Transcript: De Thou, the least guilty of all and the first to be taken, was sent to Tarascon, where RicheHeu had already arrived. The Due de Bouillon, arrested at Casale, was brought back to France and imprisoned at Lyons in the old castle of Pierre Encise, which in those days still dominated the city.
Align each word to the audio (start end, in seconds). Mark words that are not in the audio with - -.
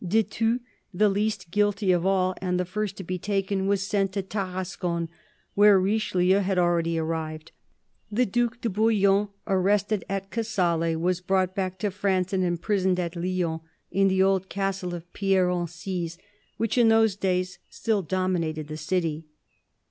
De 0.03 0.23
Thou, 0.23 0.57
the 0.91 1.09
least 1.09 1.51
guilty 1.51 1.91
of 1.91 2.07
all 2.07 2.33
and 2.41 2.59
the 2.59 2.65
first 2.65 2.97
to 2.97 3.03
be 3.03 3.19
taken, 3.19 3.67
was 3.67 3.85
sent 3.85 4.11
to 4.13 4.23
Tarascon, 4.23 5.09
where 5.53 5.79
RicheHeu 5.79 6.41
had 6.41 6.57
already 6.57 6.97
arrived. 6.97 7.51
The 8.11 8.25
Due 8.25 8.49
de 8.61 8.67
Bouillon, 8.67 9.27
arrested 9.45 10.03
at 10.09 10.31
Casale, 10.31 10.95
was 10.95 11.21
brought 11.21 11.53
back 11.53 11.77
to 11.77 11.91
France 11.91 12.33
and 12.33 12.43
imprisoned 12.43 12.99
at 12.99 13.15
Lyons 13.15 13.61
in 13.91 14.07
the 14.07 14.23
old 14.23 14.49
castle 14.49 14.95
of 14.95 15.13
Pierre 15.13 15.49
Encise, 15.49 16.17
which 16.57 16.79
in 16.79 16.87
those 16.89 17.15
days 17.15 17.59
still 17.69 18.01
dominated 18.01 18.69
the 18.69 18.77
city. 18.77 19.27